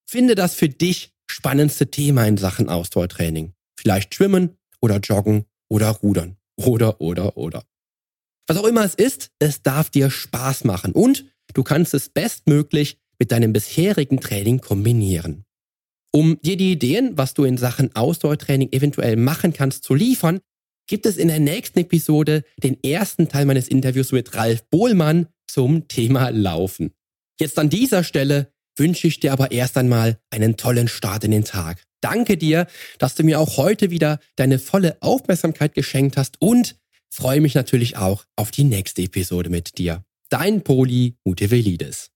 finde 0.10 0.34
das 0.34 0.56
für 0.56 0.70
dich 0.70 1.14
spannendste 1.30 1.92
Thema 1.92 2.26
in 2.26 2.38
Sachen 2.38 2.68
Ausdauertraining. 2.68 3.54
Vielleicht 3.80 4.16
schwimmen 4.16 4.58
oder 4.82 4.98
joggen 4.98 5.46
oder 5.70 5.90
rudern. 5.90 6.38
Oder, 6.58 7.00
oder, 7.00 7.38
oder. 7.38 7.64
Was 8.48 8.58
auch 8.58 8.66
immer 8.66 8.84
es 8.84 8.96
ist, 8.96 9.30
es 9.38 9.62
darf 9.62 9.92
dir 9.92 10.10
Spaß 10.10 10.64
machen 10.64 10.94
und 10.94 11.26
du 11.54 11.62
kannst 11.62 11.94
es 11.94 12.10
bestmöglich 12.10 12.98
mit 13.20 13.32
deinem 13.32 13.54
bisherigen 13.54 14.20
Training 14.20 14.62
kombinieren. 14.62 15.46
Um 16.12 16.42
dir 16.42 16.58
die 16.58 16.72
Ideen, 16.72 17.20
was 17.20 17.36
du 17.36 17.44
in 17.44 17.60
Sachen 17.60 17.96
Ausdauertraining 17.96 18.72
eventuell 18.72 19.16
machen 19.16 19.54
kannst, 19.54 19.84
zu 19.84 19.94
liefern, 19.94 20.40
gibt 20.88 21.06
es 21.06 21.18
in 21.18 21.28
der 21.28 21.40
nächsten 21.40 21.82
Episode 21.82 22.44
den 22.64 22.84
ersten 22.84 23.30
Teil 23.30 23.46
meines 23.46 23.68
Interviews 23.68 24.12
mit 24.12 24.34
Ralf 24.34 24.68
Bohlmann 24.72 25.28
zum 25.46 25.88
Thema 25.88 26.30
Laufen. 26.30 26.96
Jetzt 27.40 27.60
an 27.60 27.70
dieser 27.70 28.04
Stelle 28.04 28.55
wünsche 28.78 29.08
ich 29.08 29.20
dir 29.20 29.34
aber 29.34 29.52
erst 29.52 29.78
einmal 29.78 30.18
einen 30.30 30.58
tollen 30.58 30.88
Start 30.88 31.24
in 31.24 31.32
den 31.32 31.46
Tag. 31.46 31.84
Danke 32.02 32.38
dir, 32.38 32.68
dass 33.00 33.16
du 33.16 33.24
mir 33.24 33.40
auch 33.40 33.58
heute 33.58 33.90
wieder 33.90 34.20
deine 34.36 34.60
volle 34.60 34.98
Aufmerksamkeit 35.02 35.74
geschenkt 35.74 36.18
hast 36.18 36.36
und 36.40 36.76
freue 37.10 37.42
mich 37.42 37.56
natürlich 37.56 37.98
auch 37.98 38.26
auf 38.36 38.52
die 38.52 38.64
nächste 38.64 39.02
Episode 39.02 39.50
mit 39.50 39.78
dir. 39.78 40.04
Dein 40.30 40.62
Poli 40.62 41.16
Mutevelidis. 41.24 42.12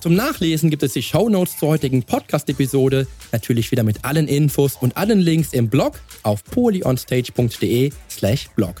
Zum 0.00 0.14
Nachlesen 0.14 0.70
gibt 0.70 0.82
es 0.82 0.94
die 0.94 1.02
Shownotes 1.02 1.58
zur 1.58 1.68
heutigen 1.68 2.02
Podcast-Episode, 2.02 3.06
natürlich 3.32 3.70
wieder 3.70 3.82
mit 3.82 4.02
allen 4.04 4.28
Infos 4.28 4.76
und 4.76 4.96
allen 4.96 5.20
Links 5.20 5.52
im 5.52 5.68
Blog 5.68 6.00
auf 6.22 6.42
polyonstage.de 6.44 7.92
slash 8.08 8.48
blog. 8.56 8.80